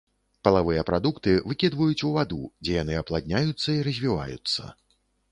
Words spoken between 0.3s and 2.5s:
Палавыя прадукты выкідваюць у ваду,